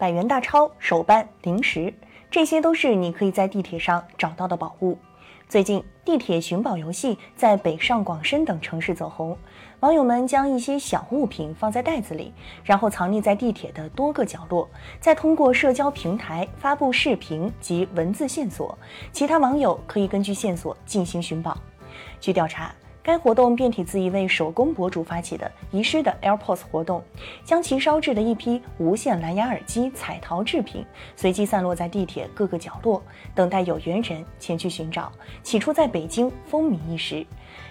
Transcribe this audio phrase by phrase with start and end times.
[0.00, 1.92] 百元大钞、手办、零食，
[2.30, 4.96] 这些都是你可以在地铁上找到的宝物。
[5.46, 9.36] 最近，地铁寻宝游戏在北上广深等城市走红，
[9.80, 12.32] 网友们将一些小物品放在袋子里，
[12.64, 14.66] 然后藏匿在地铁的多个角落，
[15.00, 18.78] 再通过社交平台发布视频及文字线索，
[19.12, 21.54] 其他网友可以根据线索进行寻宝。
[22.18, 22.74] 据调查。
[23.02, 27.02] 该活动变体自一位手工博主发起的遗失的 AirPods 活动，
[27.44, 30.84] 将其烧制的一批无线蓝牙耳机彩陶制品
[31.16, 33.02] 随机散落在地铁各个角落，
[33.34, 35.10] 等待有缘人前去寻找。
[35.42, 37.26] 起初在北京风靡一时，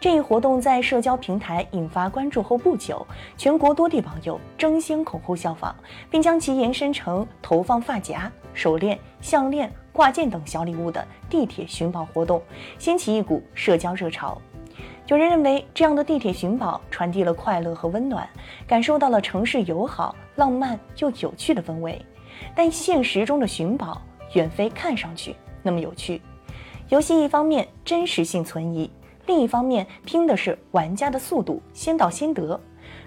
[0.00, 5.74] 这一活动在社交平台引发关注后不久，全国多地网友争先恐后效仿，
[6.10, 12.42] 并将其延伸成投放发夹、手链、项链、挂件等小礼物的地铁寻宝活动，
[12.76, 14.36] 掀起一股社交热潮。
[15.08, 18.26] 有人认为，这样的地铁寻宝传递了快乐和温暖，
[18.68, 22.00] 感受到了城市友好、浪漫又有趣的氛围。
[22.54, 24.00] 但现实中的寻宝
[24.34, 26.22] 远非看上去那么有趣。
[26.88, 28.88] 游戏一方面真实性存疑，
[29.26, 32.58] 另一方面拼的是玩家的速度，先到先得。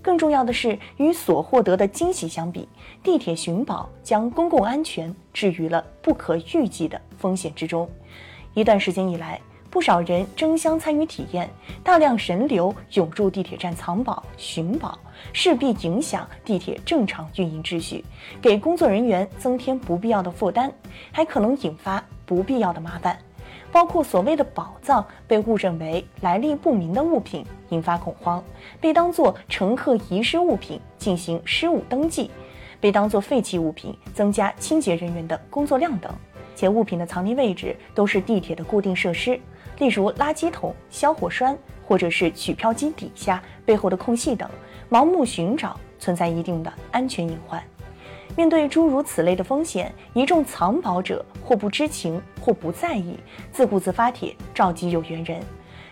[0.00, 2.66] 更重要的是，与所获得的惊喜相比，
[3.02, 7.88] 地铁寻宝将公共安全置于了不可预计的风险之中。
[8.54, 9.38] 一段时间以来。
[9.72, 11.48] 不少人争相参与体验，
[11.82, 14.98] 大量人流涌入地铁站藏宝寻宝，
[15.32, 18.04] 势必影响地铁正常运营秩序，
[18.42, 20.70] 给工作人员增添不必要的负担，
[21.10, 23.18] 还可能引发不必要的麻烦。
[23.72, 28.42] 包括所谓的宝藏被误认为来历不明的物品，引发恐慌；
[28.78, 32.28] 被当作乘客遗失物品进行失物登记；
[32.78, 36.12] 被当作废弃物品增加清洁人员的工作量等。
[36.54, 39.38] 且物品的藏匿位置都是地铁的固定设施。
[39.78, 44.48] 例如垃圾桶、消火栓，或者是取票机底下背后的空隙等，
[44.90, 47.62] 盲目寻找存在一定的安全隐患。
[48.36, 53.18] 面对诸如此类的风险，一众藏宝者或不知情，或不在意，
[53.50, 55.42] 自顾自发帖召集有缘人。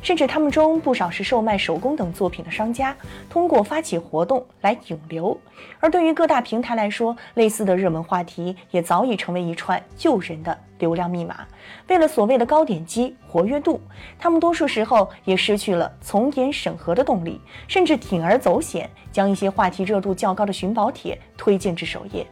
[0.00, 2.96] 甚至他们中不少是售卖手工等作品的商家，
[3.28, 5.38] 通过发起活动来引流。
[5.80, 11.40] 而对于各大平台来说，类似的热门话题也早已成为一串诱人的流量密码。
[11.88, 13.80] 为了所谓的高点击、活跃度，
[14.18, 22.26] 他们多数时候也失去了从严审核的动力，甚至铤而走险，将一些话题热度较高的寻宝帖推荐至首页。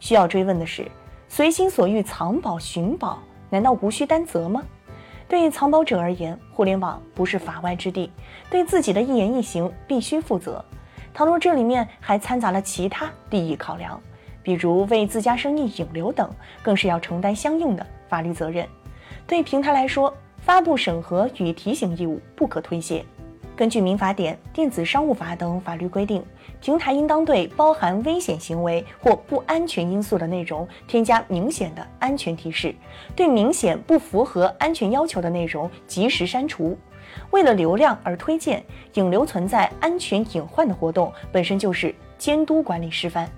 [0.00, 0.90] 需要追问的是，
[1.28, 4.62] 随心所欲藏宝寻宝，难道无需担责吗？
[5.30, 8.10] 对藏宝者而言，互联网不是法外之地，
[8.50, 10.62] 对自己的一言一行必须负责。
[11.14, 14.00] 倘若这里面还掺杂了其他利益考量，
[14.42, 16.28] 比如为自家生意引流等，
[16.64, 18.66] 更是要承担相应的法律责任。
[19.24, 23.04] 对平台来说，发布审核与提醒义务不可推卸。
[23.60, 26.24] 根据民法典、电子商务法等法律规定，
[26.62, 32.74] 平台应当对包含危险行为或不安全因素的内容添加明显的安全提示，
[33.14, 36.74] 对明显不符合安全要求的内容及时删除。
[37.32, 43.28] 为了流量而推荐引流存在安全隐患的活动，本身就是监督管理示范。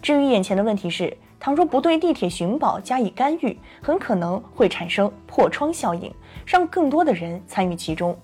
[0.00, 6.14] 至于眼前的问题是，倘若不对地铁寻宝加以干预，很可能会产生破窗效应，
[6.46, 8.16] 让更多的人参与其中。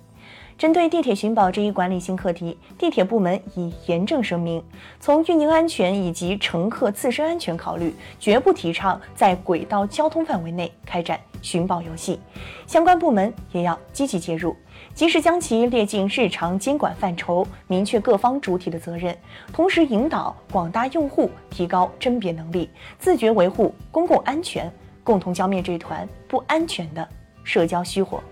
[0.56, 4.62] 针对地铁寻宝这一管理性课题，地铁部门已严正声明：
[5.00, 12.20] 从运营安全以及乘客自身安全考虑，绝不提倡在轨道交通范围内开展寻宝游戏。
[12.66, 14.56] 相关部门也要积极介入，
[14.94, 19.16] 及时将其列进日常监管范畴，明确各方主体的责任，
[19.52, 24.70] 同时引导广大用户提高甄别能力，自觉维护公共安全，
[25.02, 27.06] 共同浇灭这团不安全的
[27.42, 28.22] 社交虚火。